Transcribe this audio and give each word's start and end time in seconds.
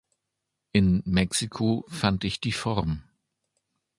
In 0.71 1.03
Mexico 1.05 1.85
fand 1.87 2.23
ich 2.23 2.41
die 2.41 2.53
Form. 2.53 3.03